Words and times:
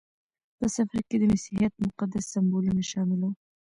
په 0.57 0.65
سفر 0.75 0.99
کې 1.07 1.15
د 1.19 1.23
مسیحیت 1.33 1.73
مقدس 1.85 2.25
سمبولونه 2.33 2.81
شامل 2.91 3.19
وو. 3.23 3.31